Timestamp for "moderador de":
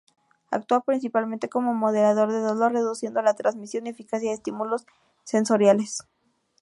1.75-2.39